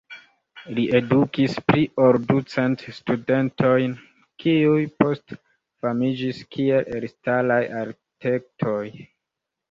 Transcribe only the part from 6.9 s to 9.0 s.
elstaraj arkitektoj.